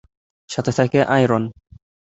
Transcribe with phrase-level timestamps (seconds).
[0.49, 1.43] সাথে থাকে আয়রন।